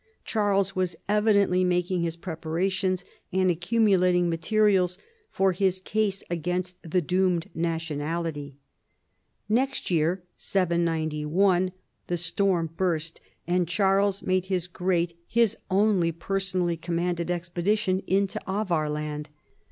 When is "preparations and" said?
2.15-3.51